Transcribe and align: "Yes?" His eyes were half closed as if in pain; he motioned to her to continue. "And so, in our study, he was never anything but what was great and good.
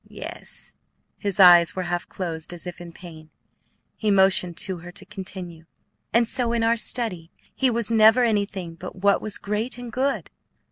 "Yes?" 0.09 0.73
His 1.19 1.39
eyes 1.39 1.75
were 1.75 1.83
half 1.83 2.09
closed 2.09 2.53
as 2.53 2.65
if 2.65 2.81
in 2.81 2.91
pain; 2.91 3.29
he 3.95 4.09
motioned 4.09 4.57
to 4.57 4.77
her 4.77 4.91
to 4.91 5.05
continue. 5.05 5.67
"And 6.11 6.27
so, 6.27 6.53
in 6.53 6.63
our 6.63 6.75
study, 6.75 7.29
he 7.53 7.69
was 7.69 7.91
never 7.91 8.23
anything 8.23 8.73
but 8.73 8.95
what 8.95 9.21
was 9.21 9.37
great 9.37 9.77
and 9.77 9.91
good. 9.91 10.31